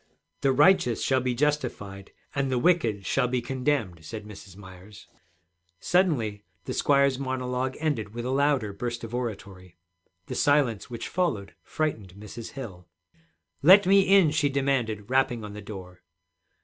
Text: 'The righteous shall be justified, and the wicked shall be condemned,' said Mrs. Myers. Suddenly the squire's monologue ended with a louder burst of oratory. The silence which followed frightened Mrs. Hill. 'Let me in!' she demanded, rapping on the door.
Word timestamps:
'The 0.41 0.51
righteous 0.51 1.03
shall 1.03 1.21
be 1.21 1.35
justified, 1.35 2.11
and 2.33 2.49
the 2.51 2.57
wicked 2.57 3.05
shall 3.05 3.27
be 3.27 3.39
condemned,' 3.39 4.03
said 4.03 4.25
Mrs. 4.25 4.57
Myers. 4.57 5.05
Suddenly 5.79 6.43
the 6.65 6.73
squire's 6.73 7.19
monologue 7.19 7.77
ended 7.79 8.11
with 8.15 8.25
a 8.25 8.31
louder 8.31 8.73
burst 8.73 9.03
of 9.03 9.13
oratory. 9.13 9.77
The 10.25 10.33
silence 10.33 10.89
which 10.89 11.07
followed 11.07 11.53
frightened 11.61 12.15
Mrs. 12.15 12.53
Hill. 12.53 12.87
'Let 13.61 13.85
me 13.85 14.01
in!' 14.01 14.31
she 14.31 14.49
demanded, 14.49 15.07
rapping 15.11 15.43
on 15.43 15.53
the 15.53 15.61
door. 15.61 16.01